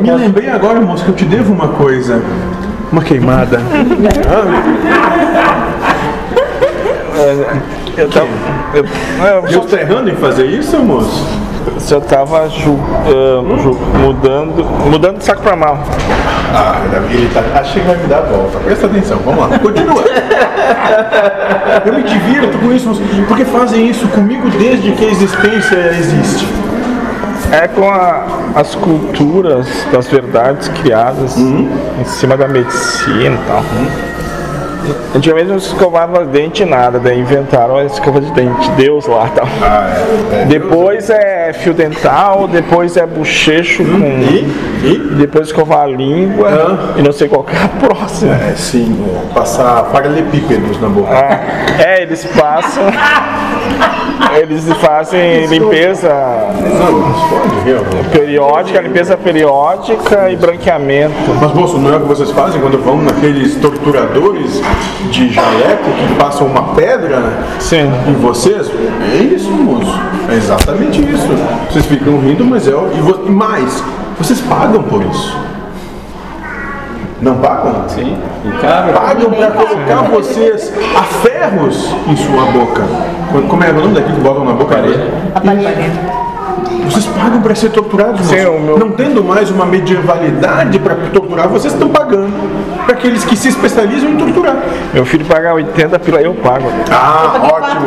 [0.00, 2.22] Me lembrei agora, moço, que eu te devo uma coisa.
[2.90, 3.60] Uma queimada.
[7.96, 8.26] Eu tava,
[8.74, 11.26] eu, eu, Eu estou errando em fazer isso, moço?
[11.78, 12.76] só tava ju,
[13.06, 15.78] ah, ju- mudando, mudando de saco pra mal.
[16.54, 16.80] Ah,
[17.10, 18.58] ele tá, acho que vai me dar a volta.
[18.60, 19.58] Presta atenção, vamos lá.
[19.58, 20.02] Continua.
[21.84, 26.46] Eu me divirto com isso, moço, porque fazem isso comigo desde que a existência existe.
[27.52, 28.24] É com a-
[28.54, 31.68] as culturas das verdades criadas Uhum.
[32.00, 33.62] em cima da medicina e tal.
[35.14, 39.46] Antigamente não se escovava dente nada, daí inventaram a escova de dente, Deus lá tal.
[39.62, 39.88] Ah,
[40.32, 40.44] é.
[40.46, 43.98] Depois é fio dental, depois é bochecho com.
[43.98, 44.52] E?
[44.84, 44.98] E?
[45.18, 46.94] Depois escovar a língua Ah.
[46.98, 48.34] e não sei qual que é a próxima.
[48.34, 48.98] É, sim,
[49.30, 51.10] é, passar paralelepípedos na boca.
[51.12, 51.38] Ah,
[51.80, 52.82] é, eles passam.
[54.34, 58.08] Eles fazem limpeza Não, não pode, realmente.
[58.10, 61.12] periódica, limpeza periódica e branqueamento.
[61.40, 64.60] Mas, moço, não é o que vocês fazem quando vão naqueles torturadores
[65.10, 67.20] de jaleco que passam uma pedra
[67.58, 67.90] Sim.
[68.08, 68.70] em vocês?
[69.12, 70.00] É isso, moço.
[70.30, 71.28] É exatamente isso.
[71.70, 72.74] Vocês ficam rindo, mas é.
[72.74, 72.88] o-
[73.26, 73.84] E, mais,
[74.18, 75.36] vocês pagam por isso.
[77.20, 77.84] Não pagam?
[77.88, 78.16] Sim.
[78.94, 82.82] Pagam para colocar vocês a ferros em sua boca.
[83.48, 84.76] Como é o nome daquilo que botam na boca?
[86.84, 91.72] Vocês pagam para ser torturados, Sim, meu- Não tendo mais uma medievalidade para torturar, vocês
[91.72, 92.32] estão pagando
[92.84, 94.56] para aqueles que se especializam em torturar.
[94.92, 96.70] Meu filho paga 80 pila, eu pago.
[96.90, 97.86] Ah, ótimo.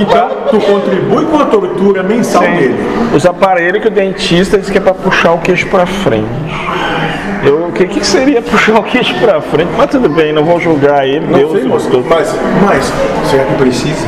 [0.00, 2.76] Então, tu contribui com a tortura mensal dele.
[3.12, 6.24] Os aparelhos que o dentista diz que é pra puxar o queixo pra frente.
[7.44, 9.70] Eu, o que, que seria puxar o queixo pra frente?
[9.76, 12.04] Mas tudo bem, não vou julgar ele, Não Deus sei, gostou.
[12.08, 12.92] mas, mas,
[13.30, 14.06] será que precisa?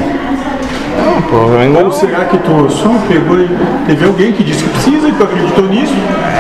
[1.31, 3.49] Pô, ainda Ou será que tu só pegou e
[3.87, 5.95] teve alguém que disse que precisa e tu acreditou nisso?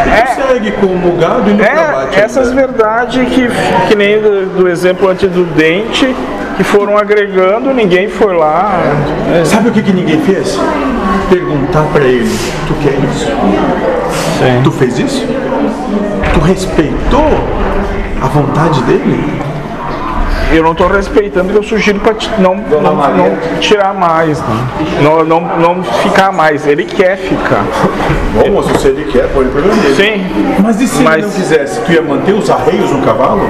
[0.06, 0.22] É.
[0.22, 3.48] tu segue como gado e no É, essas verdades que,
[3.88, 6.14] que nem do, do exemplo antes do dente,
[6.56, 8.80] que foram agregando, ninguém foi lá.
[9.38, 10.58] É, Sabe o que, que ninguém fez?
[11.28, 12.30] Perguntar pra ele,
[12.66, 13.30] tu quer isso?
[14.38, 14.60] Sim.
[14.62, 15.26] Tu fez isso?
[16.34, 17.26] Tu respeitou
[18.22, 19.42] a vontade dele?
[20.52, 24.40] Eu não estou respeitando eu sugiro para não, não, não tirar mais,
[25.02, 26.64] não, não, não ficar mais.
[26.66, 27.64] Ele quer ficar.
[28.32, 29.94] Bom, moço, se ele quer, pode problema dele.
[29.96, 31.80] Sim, Mas e se Mas- ele não quisesse?
[31.80, 33.40] Tu ia manter os arreios no cavalo?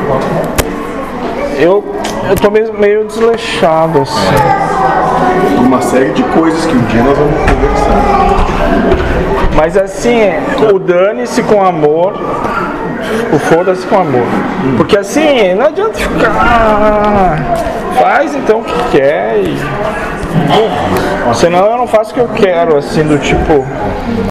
[1.58, 1.84] eu,
[2.30, 4.26] eu tô meio, meio desleixado, assim.
[5.58, 7.85] Uma série de coisas que um dia nós vamos conversar.
[9.56, 10.20] Mas assim,
[10.72, 12.12] o dane-se com amor,
[13.32, 14.26] o foda-se com amor.
[14.76, 16.30] Porque assim, não adianta ficar.
[16.38, 17.36] "Ah,
[17.98, 19.56] Faz então o que quer e.
[21.34, 23.64] Senão eu não faço o que eu quero, assim, do tipo.